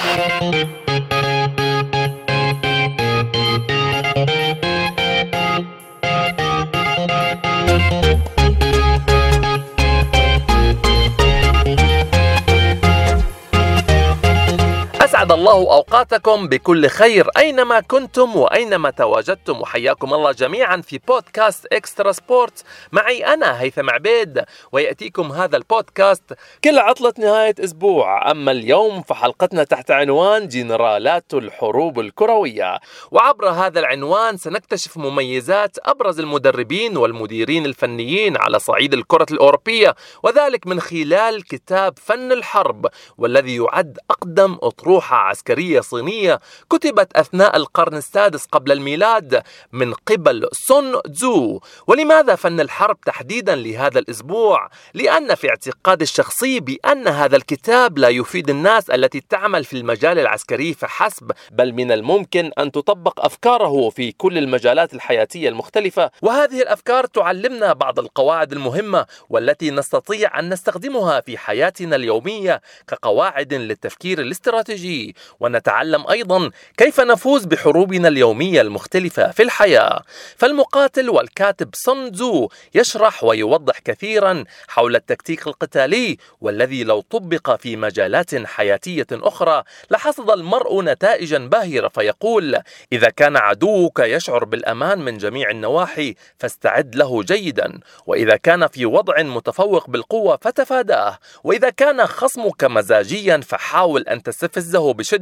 [0.00, 0.77] Thank.
[15.58, 19.60] الله أوقاتكم بكل خير أينما كنتم وأينما تواجدتم.
[19.60, 22.64] وحياكم الله جميعا في بودكاست إكسترا سبورت.
[22.92, 26.22] معي أنا هيثم عبيد ويأتيكم هذا البودكاست
[26.64, 28.30] كل عطلة نهاية أسبوع.
[28.30, 32.78] أما اليوم فحلقتنا تحت عنوان جنرالات الحروب الكروية.
[33.10, 40.80] وعبر هذا العنوان سنكتشف مميزات أبرز المدربين والمديرين الفنيين على صعيد الكرة الأوروبية وذلك من
[40.80, 42.86] خلال كتاب فن الحرب
[43.18, 45.47] والذي يعد أقدم أطروحة عسكرية
[45.80, 51.60] صينية كتبت أثناء القرن السادس قبل الميلاد من قبل سون تزو.
[51.86, 58.50] ولماذا فن الحرب تحديدا لهذا الأسبوع؟ لأن في اعتقادي الشخصي بأن هذا الكتاب لا يفيد
[58.50, 64.38] الناس التي تعمل في المجال العسكري فحسب بل من الممكن أن تطبق أفكاره في كل
[64.38, 66.10] المجالات الحياتية المختلفة.
[66.22, 74.20] وهذه الأفكار تعلمنا بعض القواعد المهمة والتي نستطيع أن نستخدمها في حياتنا اليومية كقواعد للتفكير
[74.20, 75.14] الاستراتيجي.
[75.40, 80.02] ونتعلم أيضا كيف نفوز بحروبنا اليومية المختلفة في الحياة.
[80.36, 89.06] فالمقاتل والكاتب تزو يشرح ويوضح كثيرا حول التكتيك القتالي والذي لو طبق في مجالات حياتية
[89.12, 92.58] أخرى لحصد المرء نتائجا باهرة فيقول
[92.92, 99.22] إذا كان عدوك يشعر بالأمان من جميع النواحي فاستعد له جيدا وإذا كان في وضع
[99.22, 105.17] متفوق بالقوة فتفاداه وإذا كان خصمك مزاجيا فحاول أن تستفزه بشدة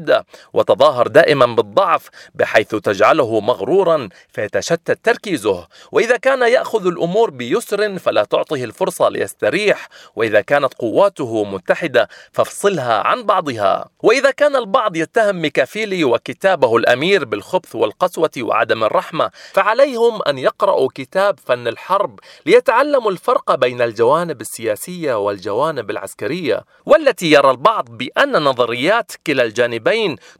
[0.52, 5.66] وتظاهر دائما بالضعف بحيث تجعله مغرورا فيتشتت تركيزه.
[5.92, 9.88] وإذا كان يأخذ الأمور بيسر فلا تعطه الفرصة ليستريح.
[10.16, 13.88] وإذا كانت قواته متحدة فافصلها عن بعضها.
[14.02, 21.38] وإذا كان البعض يتهم ميكافيلي وكتابه الأمير بالخبث والقسوة وعدم الرحمة فعليهم أن يقرأوا كتاب
[21.46, 26.64] فن الحرب ليتعلموا الفرق بين الجوانب السياسية والجوانب العسكرية.
[26.86, 29.85] والتي يرى البعض بأن نظريات كلا الجانبين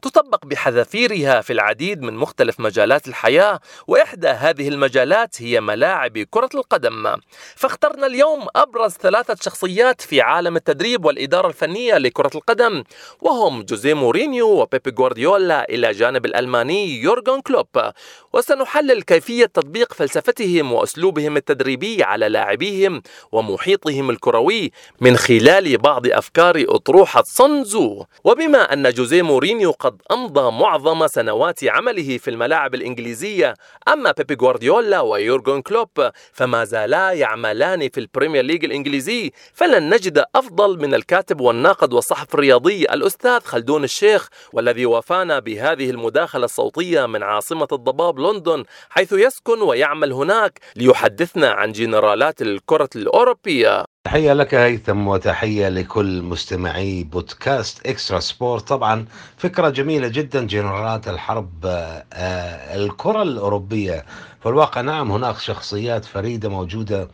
[0.01, 7.15] تطبق بحذافيرها في العديد من مختلف مجالات الحياة وإحدى هذه المجالات هي ملاعب كرة القدم.
[7.55, 12.83] فاخترنا اليوم أبرز ثلاثة شخصيات في عالم التدريب والإدارة الفنية لكرة القدم
[13.21, 17.67] وهم جوزيه مورينيو وبيبي غوارديولا إلى جانب الألماني يورغن كلوب.
[18.33, 24.71] وسنحلل كيفية تطبيق فلسفتهم وأسلوبهم التدريبي على لاعبيهم ومحيطهم الكروي
[25.01, 32.17] من خلال بعض أفكار أطروحة صنزو وبما أن جوزيه مورينيو قد أمضى معظم سنوات عمله
[32.17, 33.53] في الملاعب الإنجليزية.
[33.87, 35.89] أما بيبي غوارديولا ويورغن كلوب
[36.33, 39.31] فما زالا يعملان في ال Premier League الإنجليزي.
[39.53, 46.45] فلن نجد أفضل من الكاتب والناقد والصحفي الرياضي الأستاذ خلدون الشيخ والذي وفانا بهذه المداخلة
[46.45, 53.85] الصوتية من عاصمة الضباب لندن حيث يسكن ويعمل هناك ليحدثنا عن جنرالات الكرة الأوروبية.
[54.07, 58.67] تحية لك هيثم وتحية لكل مستمعي بودكاست Extra Sport.
[58.67, 59.05] طبعا
[59.37, 64.05] فكرة جميلة جدا جنرالات الحرب آه، الكرة الأوروبية.
[64.43, 67.07] في الواقع نعم هناك شخصيات فريدة موجودة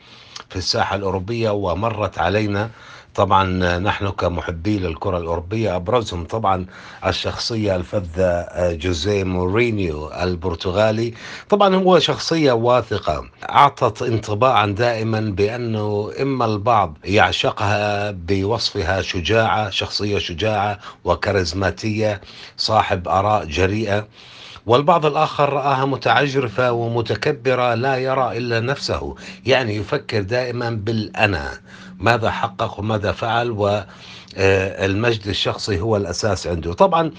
[0.49, 2.69] في الساحة الأوروبية ومرت علينا
[3.15, 6.65] طبعا نحن كمحبي للكرة الأوروبية أبرزهم طبعا
[7.05, 11.13] الشخصية الفذة جوزيه مورينيو البرتغالي.
[11.49, 20.79] طبعا هو شخصية واثقة أعطت انطباعا دائما بأنه إما البعض يعشقها بوصفها شجاعة شخصية شجاعة
[21.03, 22.21] وكاريزماتية
[22.57, 24.07] صاحب آراء جريئة
[24.65, 31.51] والبعض الآخر رآها متعجرفة ومتكبرة لا يرى إلا نفسه يعني يفكر دائما بالأنا.
[32.03, 36.73] ماذا حقق وماذا فعل والمجد الشخصي هو الأساس عنده.
[36.73, 37.11] طبعا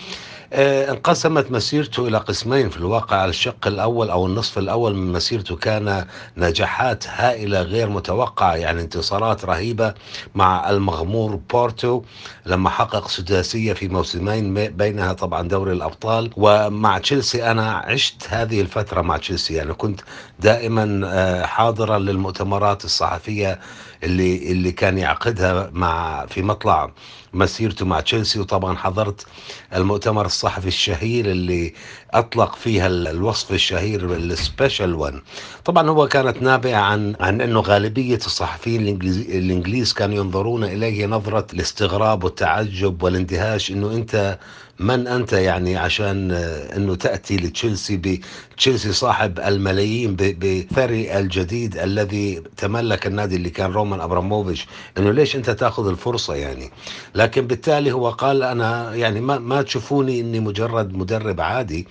[0.57, 6.07] انقسمت مسيرته إلى قسمين في الواقع الشق الأول أو النصف الأول من مسيرته كان
[6.37, 9.95] نجاحات هائلة غير متوقعة يعني انتصارات رهيبة
[10.35, 12.03] مع المغمور بورتو
[12.47, 16.31] لما حقق سداسية في موسمين بينها طبعا دوري الأبطال.
[16.37, 20.01] ومع تشيلسي أنا عشت هذه الفترة مع تشيلسي يعني كنت
[20.41, 23.61] دائما حاضرا للمؤتمرات الصحفية
[24.05, 26.91] اللي اللي كان يعقدها مع في مطلع
[27.33, 28.41] مسيرته مع تشيلسي.
[28.41, 29.27] وطبعا حضرت
[29.75, 31.73] المؤتمر الصحفي الشهير اللي
[32.15, 35.23] أطلق فيها الوصف الشهير السبيشال ون
[35.65, 38.89] طبعا هو كانت نابعة عن عن إنه غالبية الصحفيين
[39.29, 44.39] الانجليز كانوا ينظرون إليه نظرة الاستغراب والتعجب والاندهاش إنه أنت
[44.79, 46.31] من أنت يعني عشان
[46.77, 48.21] أنه تأتي لتشيلسي
[48.57, 54.67] تشيلسي صاحب الملايين بثري الجديد الذي تملك النادي اللي كان رومان أبراموفيتش
[54.99, 56.71] أنه ليش أنت تأخذ الفرصة يعني؟
[57.15, 61.87] لكن بالتالي هو قال أنا يعني ما, ما تشوفوني أني مجرد مدرب عادي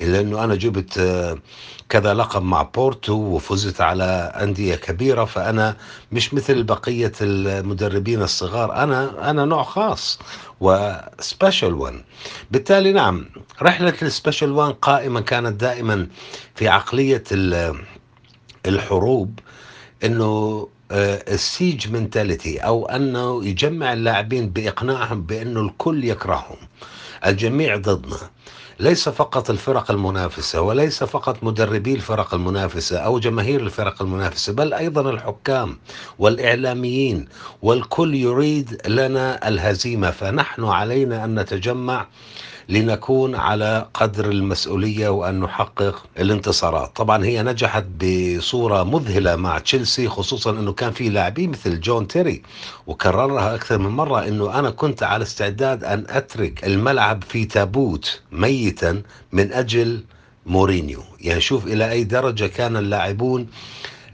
[0.00, 0.98] لأنه أنا جبت
[1.88, 5.76] كذا لقب مع بورتو وفزت على أندية كبيرة فأنا
[6.12, 8.72] مش مثل بقية المدربين الصغار.
[8.72, 10.18] أنا أنا نوع خاص
[10.60, 11.94] و special one
[12.50, 13.26] بالتالي نعم
[13.62, 16.06] رحلة ال special one قائمة كانت دائما
[16.54, 17.24] في عقلية
[18.66, 19.38] الحروب
[20.04, 26.56] إنه آه، ال siege mentality أو أنه يجمع اللاعبين بإقناعهم بأنه الكل يكرههم
[27.26, 28.30] الجميع ضدنا.
[28.80, 35.10] ليس فقط الفرق المنافسة وليس فقط مدربي الفرق المنافسة أو جماهير الفرق المنافسة بل أيضا
[35.10, 35.78] الحكام
[36.18, 37.28] والإعلاميين
[37.62, 40.10] والكل يريد لنا الهزيمة.
[40.10, 42.06] فنحن علينا أن نتجمع
[42.68, 46.96] لنكون على قدر المسؤولية وأن نحقق الانتصارات.
[46.96, 52.42] طبعا هي نجحت بصورة مذهلة مع تشيلسي خصوصا أنه كان في لاعبين مثل جون تيري
[52.86, 59.02] وكررها أكثر من مرة أنه أنا كنت على استعداد أن أترك الملعب في تابوت ميتا
[59.32, 60.04] من أجل
[60.46, 61.02] مورينيو.
[61.20, 63.46] يعني شوف إلى أي درجة كان اللاعبون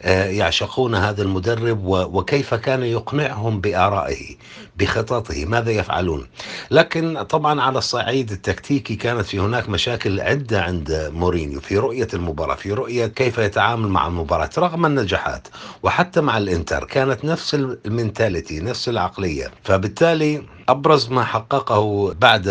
[0.05, 4.37] يعشقون هذا المدرب وكيف كان يقنعهم بآرائه
[4.77, 6.27] بخططه ماذا يفعلون.
[6.71, 12.55] لكن طبعا على الصعيد التكتيكي كانت في هناك مشاكل عدة عند مورينيو في رؤية المباراة
[12.55, 15.49] في رؤية كيف يتعامل مع المباراة رغم النجاحات
[15.83, 19.51] وحتى مع الإنتر كانت نفس المنتاليتي نفس العقلية.
[19.65, 22.43] فبالتالي أبرز ما حققه بعد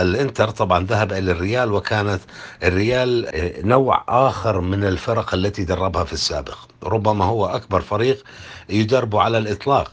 [0.00, 2.20] الإنتر طبعا ذهب إلى الريال وكانت
[2.62, 3.30] الريال
[3.68, 6.58] نوع آخر من الفرق التي دربها في السابق.
[6.82, 8.24] ربما هو أكبر فريق
[8.68, 9.92] يدرب على الإطلاق.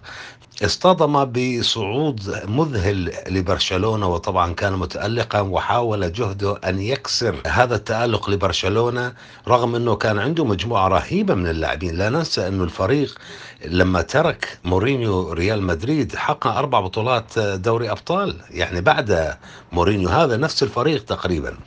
[0.61, 9.13] اصطدم بصعود مذهل لبرشلونة وطبعا كان متالقا وحاول جهده أن يكسر هذا التألق لبرشلونة
[9.47, 11.97] رغم أنه كان عنده مجموعة رهيبة من اللاعبين.
[11.97, 13.19] لا ننسى انه الفريق
[13.65, 19.37] لما ترك مورينيو ريال مدريد حقق أربع بطولات دوري أبطال يعني بعد
[19.71, 21.57] مورينيو هذا نفس الفريق تقريبا.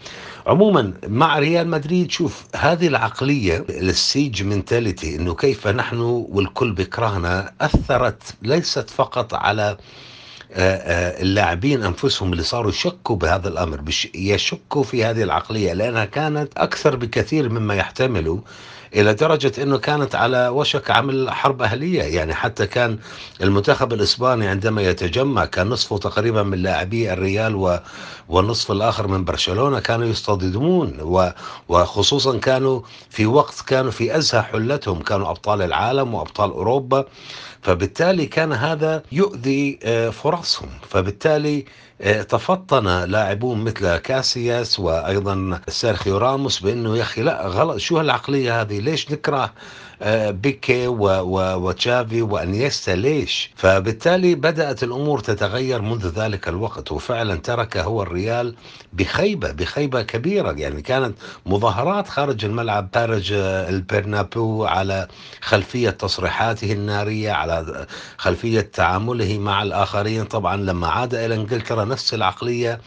[0.46, 7.52] عموما مع ريال مدريد شوف هذه العقلية ال siege mentality إنه كيف نحن والكل بيكرهنا
[7.60, 9.76] أثرت ليست فقط على
[10.52, 13.80] آه، آه، اللاعبين أنفسهم اللي صاروا يشكوا بهذا الأمر
[14.14, 18.38] يشكوا في هذه العقلية لأنها كانت أكثر بكثير مما يحتملوا
[18.94, 22.02] إلى درجة إنه كانت على وشك عمل حرب أهلية.
[22.02, 22.98] يعني حتى كان
[23.42, 27.78] المنتخب الإسباني عندما يتجمع كان نصفه تقريبا من لاعبي الريال و
[28.28, 30.98] والنصف الآخر من برشلونة كانوا يصطدمون.
[31.68, 32.80] وخصوصا كانوا
[33.10, 35.02] في وقت كانوا في أزهى حلتهم.
[35.02, 37.04] كانوا أبطال العالم وأبطال أوروبا.
[37.62, 40.68] فبالتالي كان هذا يؤذي آه، فرصهم.
[40.90, 41.64] فبالتالي
[42.28, 47.76] تفطن لاعبون مثل كاسياس وأيضا سيرخيو راموس بأنه يا أخي لا غلط.
[47.76, 49.52] شو هالعقلية هذه؟ ليش نكره
[50.30, 58.54] بيكي وتشافي وانيستا ليش فبالتالي بدأت الأمور تتغير منذ ذلك الوقت وفعلا ترك هو الريال
[58.92, 60.52] بخيبة بخيبة كبيرة.
[60.52, 65.08] يعني كانت مظاهرات خارج الملعب خارج البرنابو على
[65.40, 67.86] خلفية تصريحاته النارية على
[68.16, 70.24] خلفية تعامله مع الآخرين.
[70.24, 72.80] طبعا لما عاد إلى إنجلترا نفس العقلية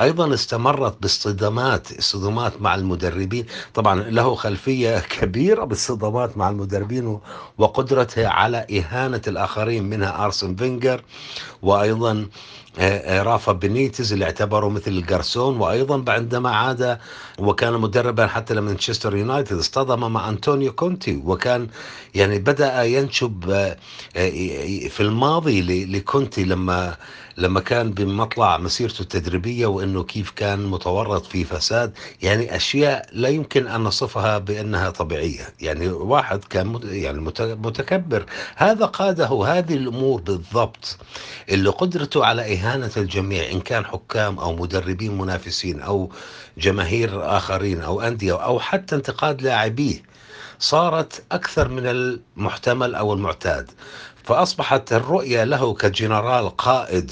[0.00, 3.46] أيضا استمرت باصطدامات اصطدامات مع المدربين.
[3.74, 7.18] طبعا له خلفية كبيرة بالصدامات مع المدربين
[7.58, 11.02] وقدرته على إهانة الآخرين منها أرسن فينجر
[11.62, 12.26] وأيضا
[13.08, 16.98] رافا بنيتز اللي اعتبره مثل الجارسون وأيضا عندما عاد
[17.38, 21.68] وكان مدربا حتى لمانشستر يونايتد اصطدم مع أنطونيو كونتي وكان
[22.14, 23.76] يعني بدأ ينبش آه،
[24.88, 26.96] في الماضي لكونتي لما
[27.38, 31.92] لما كان بمطلع مسيرته التدريبية وإنه كيف كان متورط في فساد.
[32.22, 35.48] يعني أشياء لا يمكن أن نصفها بأنها طبيعية.
[35.60, 38.24] يعني واحد كان يعني متكبر.
[38.56, 40.96] هذا قاده هذه الأمور بالضبط
[41.48, 46.10] اللي قدرته على إهانة الجميع إن كان حكام أو مدربين منافسين أو
[46.58, 50.02] جماهير آخرين أو أندية أو حتى انتقاد لاعبيه
[50.58, 53.70] صارت أكثر من المحتمل أو المعتاد.
[54.24, 57.10] فأصبحت الرؤية له كجنرال قائد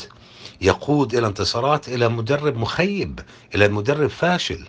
[0.61, 3.21] يقود إلى انتصارات إلى مدرب مخيب
[3.55, 4.69] إلى مدرب فاشل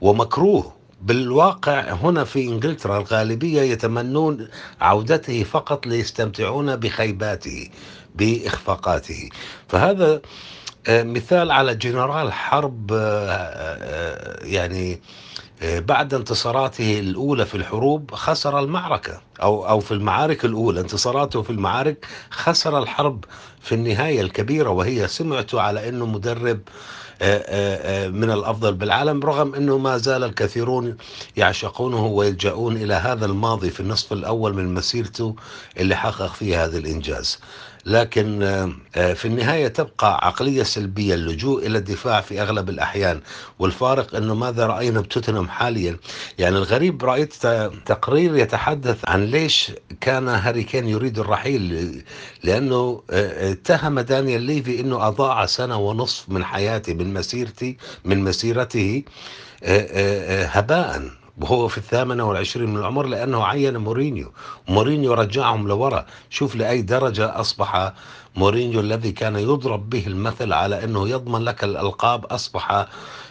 [0.00, 0.72] ومكروه.
[1.02, 4.48] بالواقع هنا في إنجلترا الغالبية يتمنون
[4.80, 7.68] عودته فقط ليستمتعون بخيباته.
[8.14, 9.28] بإخفاقاته
[9.68, 10.20] فهذا
[10.88, 15.00] آه، مثال على جنرال حرب آه، آه، يعني
[15.64, 22.06] بعد انتصاراته الأولى في الحروب خسر المعركة أو أو في المعارك الأولى انتصاراته في المعارك
[22.30, 23.24] خسر الحرب
[23.60, 26.60] في النهاية الكبيرة وهي سمعته على أنه مدرب
[28.14, 30.96] من الأفضل بالعالم رغم إنه ما زال الكثيرون
[31.36, 35.34] يعشقونه ويلجؤون إلى هذا الماضي في النصف الأول من مسيرته
[35.76, 37.38] اللي حقق فيه هذا الإنجاز.
[37.86, 38.42] لكن
[38.96, 43.20] آه، في النهاية تبقى عقلية سلبية اللجوء إلى الدفاع في أغلب الأحيان.
[43.58, 45.96] والفارق أنه ماذا رأينا بتوتنهام حاليا؟
[46.38, 47.34] يعني الغريب رأيت
[47.86, 52.02] تقرير يتحدث عن ليش كان هاري كين يريد الرحيل
[52.44, 59.02] لأنه آه، اتهم دانيال ليفي أنه أضاع سنة ونصف من حياتي من مسيرتي من مسيرته
[59.64, 61.23] آه، هباء.
[61.40, 64.32] وهو في الثامنة والعشرين من العمر لأنه عين مورينيو.
[64.68, 66.06] مورينيو رجعهم لورا.
[66.30, 67.92] شوف لأي درجة أصبح
[68.36, 72.86] مورينيو الذي كان يضرب به المثل على أنه يضمن لك الألقاب أصبح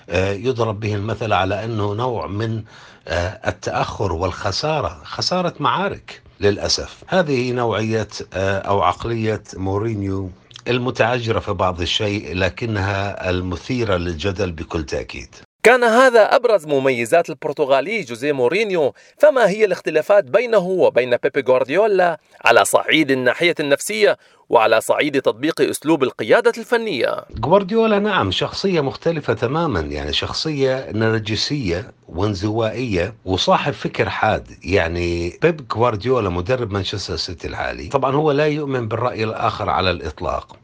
[0.10, 2.64] آه، يضرب به المثل على أنه نوع من
[3.08, 5.02] آه، التأخر والخسارة.
[5.04, 7.04] خسارة معارك للأسف.
[7.08, 10.30] هذه نوعية آه، أو عقلية مورينيو
[10.68, 15.36] المتعجرة في بعض الشيء لكنها المثيرة للجدل بكل تأكيد.
[15.64, 22.66] كان هذا أبرز مميزات البرتغالي جوزيه مورينيو فما هي الاختلافات بينه وبين بيبي غوارديولا على
[22.66, 24.18] صعيد الناحية النفسية
[24.50, 33.14] وعلى صعيد تطبيق أسلوب القيادة الفنية؟ غوارديولا نعم شخصية مختلفة تماما يعني شخصية نرجسية وانزوائية
[33.26, 34.48] وصاحب فكر حاد.
[34.64, 40.56] يعني بيب غوارديولا مدرب مانشستر سيتي الحالي طبعا هو لا يؤمن بالرأي الآخر على الإطلاق.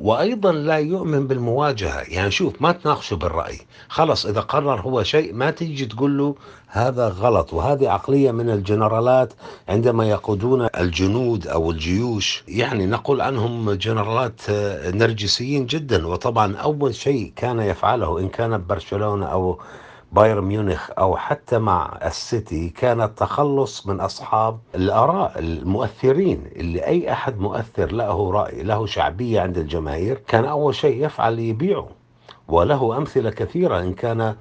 [0.00, 2.00] وأيضا لا يؤمن بالمواجهة.
[2.00, 3.58] يعني شوف ما تناقشه بالرأي.
[3.88, 6.34] خلص إذا قرر هو شيء ما تيجي تقول له
[6.68, 7.52] هذا غلط.
[7.52, 9.32] وهذه عقلية من الجنرالات
[9.68, 12.44] عندما يقودون الجنود أو الجيوش.
[12.48, 14.50] يعني نقول عنهم جنرالات
[14.94, 16.06] نرجسيين جدا.
[16.06, 19.60] وطبعا أول شيء كان يفعله إن كان ببرشلونه أو
[20.12, 27.38] بايرن ميونخ أو حتى مع السيتي كان التخلص من أصحاب الآراء المؤثرين اللي أي أحد
[27.38, 31.88] مؤثر له رأي له شعبية عند الجماهير كان أول شيء يفعل يبيعه.
[32.48, 34.36] وله أمثلة كثيرة إن كان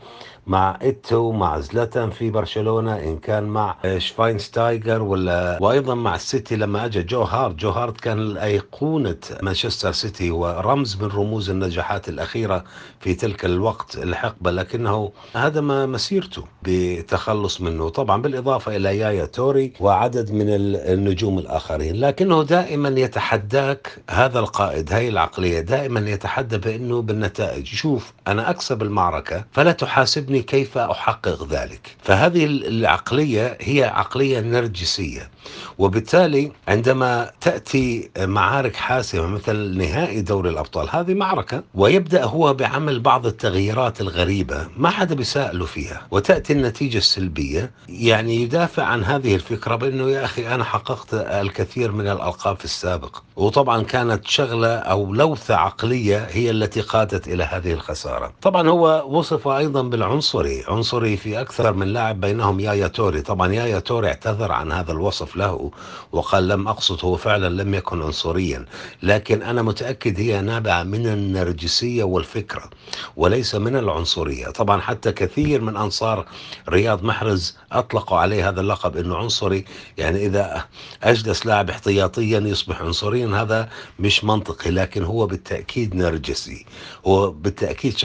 [0.47, 6.85] مع إيتو مع زلاتان في برشلونة إن كان مع شفاينستايجر ولا وأيضا مع السيتي لما
[6.85, 7.55] أجى جو هارت.
[7.55, 12.63] جو هارت كان أيقونة مانشستر سيتي ورمز من رموز النجاحات الأخيرة
[12.99, 17.89] في تلك الوقت الحقبة لكنه هدم مسيرته بتخلص منه.
[17.89, 21.95] طبعا بالإضافة إلى يايا توري وعدد من النجوم الآخرين.
[21.95, 27.65] لكنه دائما يتحداك هذا القائد هاي العقلية دائما يتحدى بأنه بالنتائج.
[27.65, 35.29] شوف أنا أكسب المعركة فلا تحاسبني تعلمني كيف أحقق ذلك؟ فهذه العقلية هي عقلية نرجسية.
[35.77, 43.25] وبالتالي عندما تأتي معارك حاسمة مثل نهائي دوري الأبطال هذه معركة ويبدأ هو بعمل بعض
[43.25, 46.07] التغييرات الغريبة ما حدا بيسأله فيها.
[46.11, 52.07] وتأتي النتيجة السلبية يعني يدافع عن هذه الفكرة بأنه يا أخي أنا حققت الكثير من
[52.07, 53.17] الألقاب في السابق.
[53.35, 58.33] وطبعا كانت شغلة أو لوثة عقلية هي التي قادت إلى هذه الخسارة.
[58.41, 60.24] طبعا هو وصف أيضا بالعنصري
[60.67, 63.21] عنصري في أكثر من لاعب بينهم يايا توري.
[63.21, 65.71] طبعا يايا توري اعتذر عن هذا الوصف له
[66.11, 68.65] وقال لم أقصد هو فعلا لم يكن عنصريا.
[69.03, 72.69] لكن أنا متأكد هي نابعة من النرجسية والفكرة
[73.15, 74.47] وليس من العنصرية.
[74.47, 76.25] طبعا حتى كثير من أنصار
[76.69, 79.65] رياض محرز أطلقوا عليه هذا اللقب أنه عنصري.
[79.97, 80.63] يعني إذا
[81.03, 86.65] أجلس لاعب احتياطيا يصبح عنصريا هذا مش منطقي لكن هو بالتأكيد نرجسي.
[87.07, 87.97] هو بالتأكيد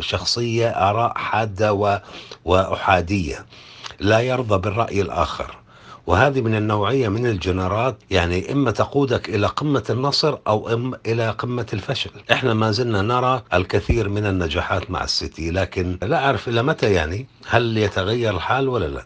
[0.00, 1.57] شخصية آراء حادة
[2.44, 3.46] وأحادية.
[4.00, 5.56] لا يرضى بالرأي الآخر.
[6.06, 11.66] وهذه من النوعية من الجنرالات يعني إما تقودك إلى قمة النصر أو إما إلى قمة
[11.72, 12.10] الفشل.
[12.32, 17.26] إحنا ما زلنا نرى الكثير من النجاحات مع السيتي لكن لا أعرف إلى متى يعني
[17.48, 19.04] هل يتغير الحال ولا لا؟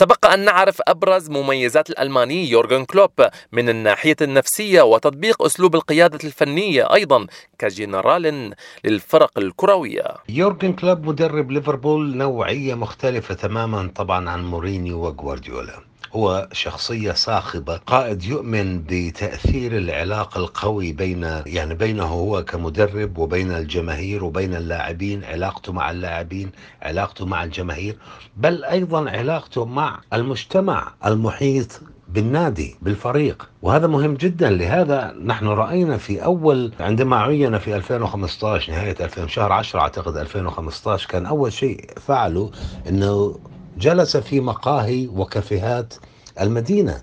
[0.00, 3.10] تبقى أن نعرف أبرز مميزات الألماني يورغن كلوب
[3.52, 7.26] من الناحية النفسية وتطبيق أسلوب القيادة الفنية أيضا
[7.58, 8.54] كجنرال
[8.84, 10.04] للفرق الكروية.
[10.28, 17.76] يورغن كلوب مدرب ليفربول نوعية مختلفة تماما طبعا عن مورينيو وغوارديولا هو شخصية صاخبة.
[17.76, 25.72] قائد يؤمن بتأثير العلاقة القوي بين يعني بينه هو كمدرب وبين الجماهير وبين اللاعبين علاقته
[25.72, 26.50] مع اللاعبين
[26.82, 27.96] علاقته مع الجماهير
[28.36, 33.48] بل أيضا علاقته مع المجتمع المحيط بالنادي بالفريق.
[33.62, 34.50] وهذا مهم جدا.
[34.50, 41.08] لهذا نحن رأينا في أول عندما عين في 2015 نهاية 2000 شهر 10 أعتقد 2015
[41.08, 42.50] كان أول شيء فعله
[42.88, 43.38] أنه
[43.80, 45.94] جلس في مقاهي وكافيهات
[46.40, 47.00] المدينة.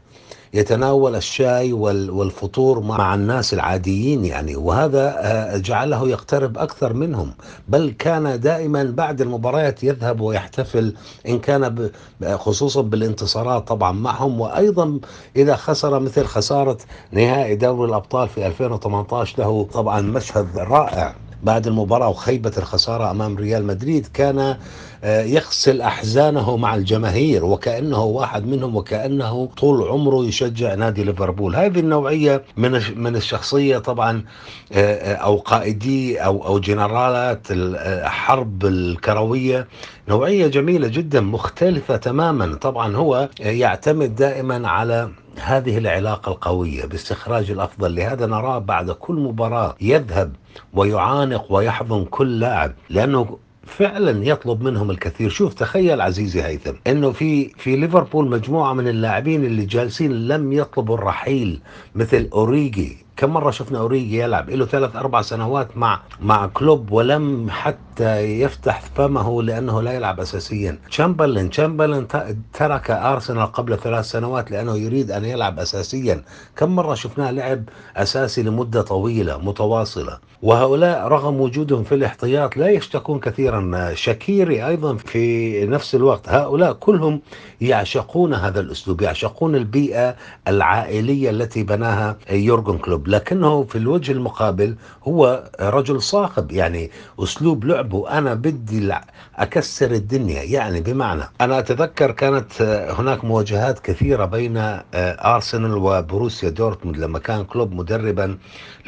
[0.54, 7.34] يتناول الشاي والفطور مع الناس العاديين يعني وهذا آه، جعله يقترب أكثر منهم.
[7.68, 10.94] بل كان دائما بعد المباريات يذهب ويحتفل
[11.28, 11.90] إن كان
[12.34, 14.42] خصوصا بالانتصارات طبعا معهم.
[14.42, 15.00] وأيضا
[15.36, 16.78] إذا خسر مثل خسارة
[17.12, 21.16] نهائي دوري الأبطال في 2018 له طبعا مشهد رائع.
[21.44, 24.58] بعد المباراة وخيبة الخسارة أمام ريال مدريد كان
[25.04, 31.56] يغسل أحزانه مع الجماهير وكأنه واحد منهم وكأنه طول عمره يشجع نادي ليفربول.
[31.56, 34.24] هذه النوعية من من الشخصية طبعا
[34.72, 39.68] آه، آه، أو قائدي أو أو جنرالات الحرب الكروية.
[40.08, 42.56] نوعية جميلة جدا مختلفة تماما.
[42.56, 45.10] طبعا هو يعتمد دائما على
[45.42, 47.96] هذه العلاقة القوية باستخراج الأفضل.
[47.96, 50.34] لهذا نراه بعد كل مباراة يذهب
[50.74, 53.38] ويعانق ويحضن كل لاعب لأنه
[53.68, 55.30] فعلا يطلب منهم الكثير.
[55.30, 60.96] شوف تخيل عزيزي هيثم إنه في في ليفربول مجموعة من اللاعبين اللي جالسين لم يطلبوا
[60.98, 61.60] الرحيل
[61.96, 62.98] مثل أوريجي.
[63.18, 68.82] كم مرة شفنا أوريجي يلعب؟ له ثلاث أربع سنوات مع مع كلوب ولم حتى يفتح
[68.96, 70.80] فمه لأنه لا يلعب أساسيا.
[70.90, 72.08] تشامبرلين تشامبرلين
[72.54, 76.24] ترك أرسنال قبل ثلاث سنوات لأنه يريد أن يلعب أساسيا.
[76.56, 77.64] كم مرة شفناه لعب
[77.98, 80.20] أساسي لمدة طويلة متواصلة.
[80.42, 83.94] وهؤلاء رغم وجودهم في الاحتياط لا يشتكون كثيرا.
[83.94, 86.30] شكيري أيضا في نفس الوقت.
[86.30, 87.22] هؤلاء كلهم
[87.62, 90.16] يعشقون هذا الأسلوب يعشقون البيئة
[90.48, 93.08] العائلية التي بناها يورجن كلوب.
[93.08, 94.76] لكنه في الوجه المقابل
[95.08, 98.94] هو رجل صاخب يعني أسلوب لعبه أنا بدي
[99.36, 100.44] أكسر الدنيا.
[100.44, 102.62] يعني بمعنى أنا أتذكر كانت
[102.98, 104.58] هناك مواجهات كثيرة بين
[104.94, 108.38] أرسنال وبوروسيا دورتموند لما كان كلوب مدربا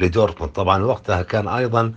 [0.00, 0.52] لدورتموند.
[0.52, 1.92] طبعا وقتها كان أيضا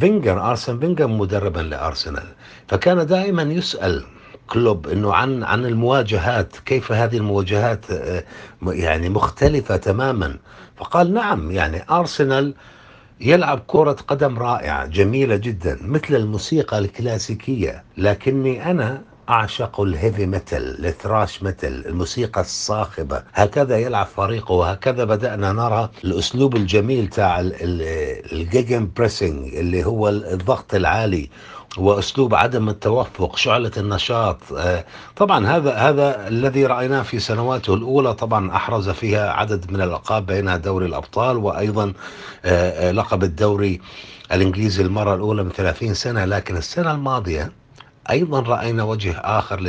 [0.00, 2.26] فينجر أرسن فينجر مدربا لأرسنال.
[2.68, 4.04] فكان دائما يسأل
[4.46, 7.86] كلوب إنه عن عن المواجهات كيف هذه المواجهات
[8.66, 10.36] يعني مختلفة تماما.
[10.76, 12.54] فقال نعم يعني أرسنال
[13.24, 17.84] يلعب كرة قدم رائعة جميلة جدا مثل الموسيقى الكلاسيكية.
[17.96, 23.22] لكني أنا أعشق ال heavy metal ال thrash metal الموسيقى الصاخبة.
[23.34, 27.40] هكذا يلعب فريقه وهكذا بدأنا نرى الأسلوب الجميل تاع
[28.32, 31.30] ال gegenpressing اللي هو الضغط العالي.
[31.78, 34.38] واسلوب عدم التوقف شعلة النشاط.
[34.56, 34.84] آه،
[35.16, 40.56] طبعا هذا هذا الذي رأيناه في سنواته الأولى طبعا أحرز فيها عدد من الألقاب بينها
[40.56, 41.92] دوري الأبطال وأيضا
[42.44, 43.80] آه، آه، لقب الدوري
[44.32, 46.24] الإنجليزي المرة الأولى من 30 سنة.
[46.24, 47.52] لكن السنة الماضية
[48.10, 49.60] أيضا رأينا وجه آخر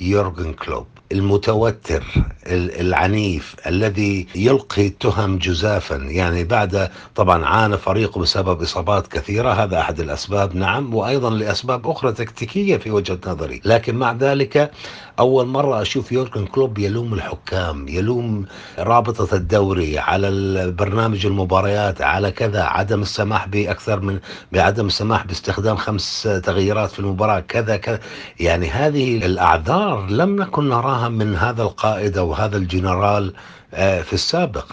[0.00, 0.86] ليورجن كلوب.
[1.12, 2.04] المتوتر
[2.46, 5.96] العنيف الذي يلقي التهم جزافا.
[5.96, 10.56] يعني بعد طبعا عانى فريقه بسبب إصابات كثيرة هذا أحد الأسباب.
[10.56, 13.60] نعم وأيضا لأسباب أخرى تكتيكية في وجهة نظري.
[13.64, 14.70] لكن مع ذلك
[15.18, 18.46] أول مرة أشوف يورجن كلوب يلوم الحكام يلوم
[18.78, 20.30] رابطة الدوري على
[20.78, 24.18] برنامج المباريات على كذا عدم السماح بأكثر من
[24.52, 28.00] بعدم السماح باستخدام خمس تغييرات في المباراة كذا كذا.
[28.40, 33.34] يعني هذه الأعذار لم نكن نراها من هذا القائد أو هذا الجنرال
[33.74, 34.66] آه، في السابق.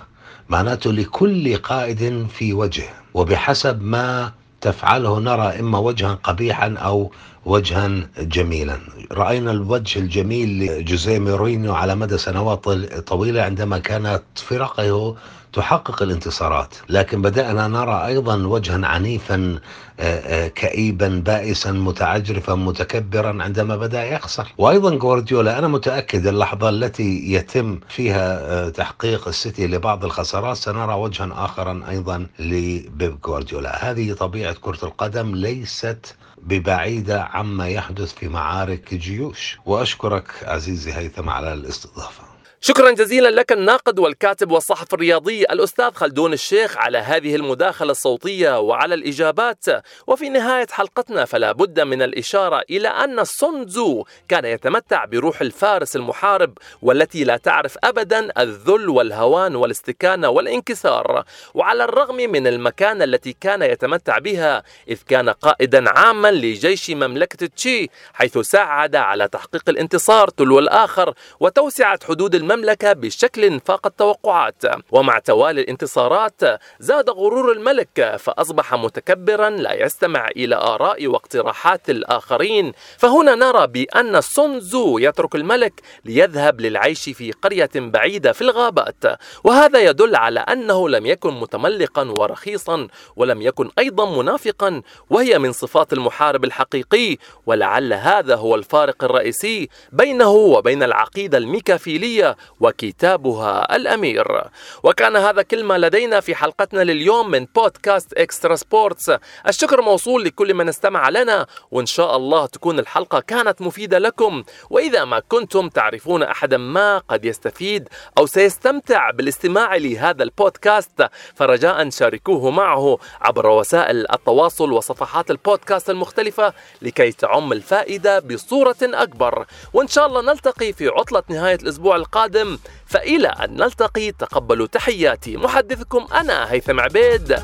[0.49, 7.11] معناته لكل قائد في وجه وبحسب ما تفعله نرى إما وجها قبيحا أو
[7.45, 8.77] وجها جميلا.
[9.11, 12.69] رأينا الوجه الجميل لجوزيه مورينيو على مدى سنوات
[13.07, 15.15] طويلة عندما كانت فرقه
[15.53, 16.75] تحقق الانتصارات.
[16.89, 19.59] لكن بدأنا نرى أيضا وجها عنيفا
[19.99, 24.53] آه، آه، كئيبا بائسا متعجرفا متكبرا عندما بدأ يخسر.
[24.57, 31.45] وأيضا جوارديولا أنا متأكد اللحظة التي يتم فيها آه، تحقيق السيتي لبعض الخسارات سنرى وجها
[31.45, 39.57] آخرا أيضا لبيب جوارديولا هذه طبيعة كرة القدم ليست ببعيدة عما يحدث في معارك جيوش.
[39.65, 42.23] وأشكرك عزيزي هيثم على الاستضافة.
[42.61, 48.95] شكرا جزيلا لك الناقد والكاتب والصحفي الرياضي الأستاذ خلدون الشيخ على هذه المداخلة الصوتية وعلى
[48.95, 49.65] الإجابات.
[50.07, 56.57] وفي نهاية حلقتنا فلا بد من الإشارة إلى أن سونزو كان يتمتع بروح الفارس المحارب
[56.81, 61.23] والتي لا تعرف أبدا الذل والهوان والاستكانة والانكسار.
[61.53, 67.89] وعلى الرغم من المكانة التي كان يتمتع بها إذ كان قائدا عاما لجيش مملكة تشي
[68.13, 74.63] حيث ساعد على تحقيق الانتصار تلو الآخر وتوسعة حدود المملكة بشكل فاق التوقعات.
[74.91, 76.41] ومع توالي الانتصارات
[76.79, 82.73] زاد غرور الملك فأصبح متكبرا لا يستمع إلى آراء واقتراحات الآخرين.
[82.97, 89.03] فهنا نرى بأن سونزو يترك الملك ليذهب للعيش في قرية بعيدة في الغابات.
[89.43, 95.93] وهذا يدل على أنه لم يكن متملقا ورخيصا ولم يكن أيضا منافقا وهي من صفات
[95.93, 97.17] المحارب الحقيقي.
[97.45, 104.43] ولعل هذا هو الفارق الرئيسي بينه وبين العقيدة الميكافيلية وكتابها الأمير.
[104.83, 109.11] وكان هذا كل ما لدينا في حلقتنا لليوم من بودكاست Extra Sports.
[109.47, 114.43] الشكر موصول لكل من استمع لنا وإن شاء الله تكون الحلقة كانت مفيدة لكم.
[114.69, 122.51] وإذا ما كنتم تعرفون أحدا ما قد يستفيد أو سيستمتع بالاستماع لهذا البودكاست فرجاء شاركوه
[122.51, 129.45] معه عبر وسائل التواصل وصفحات البودكاست المختلفة لكي تعم الفائدة بصورة أكبر.
[129.73, 131.95] وإن شاء الله نلتقي في عطلة نهاية الأسبوع
[132.29, 135.37] القادم فإلى أن نلتقي تقبلوا تحياتي.
[135.37, 137.39] محدثكم أنا هيثم عبيد.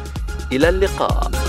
[0.52, 1.45] إلى اللقاء.